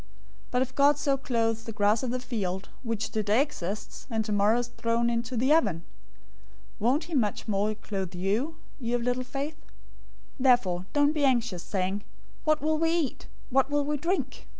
006:030 0.01 0.07
But 0.49 0.61
if 0.63 0.73
God 0.73 0.97
so 0.97 1.15
clothes 1.15 1.63
the 1.65 1.71
grass 1.71 2.01
of 2.01 2.09
the 2.09 2.19
field, 2.19 2.69
which 2.81 3.11
today 3.11 3.39
exists, 3.39 4.07
and 4.09 4.25
tomorrow 4.25 4.57
is 4.57 4.69
thrown 4.69 5.11
into 5.11 5.37
the 5.37 5.53
oven, 5.53 5.83
won't 6.79 7.03
he 7.03 7.13
much 7.13 7.47
more 7.47 7.75
clothe 7.75 8.15
you, 8.15 8.55
you 8.79 8.95
of 8.95 9.03
little 9.03 9.21
faith? 9.23 9.59
006:031 9.59 9.63
"Therefore 10.45 10.85
don't 10.93 11.13
be 11.13 11.23
anxious, 11.23 11.61
saying, 11.61 12.03
'What 12.45 12.61
will 12.63 12.79
we 12.79 12.89
eat?', 12.89 13.27
'What 13.51 13.69
will 13.69 13.85
we 13.85 13.95
drink?' 13.95 14.47